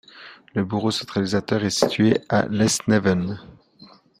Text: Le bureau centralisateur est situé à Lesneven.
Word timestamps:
Le 0.55 0.63
bureau 0.65 0.89
centralisateur 0.89 1.63
est 1.63 1.69
situé 1.69 2.21
à 2.27 2.47
Lesneven. 2.47 3.39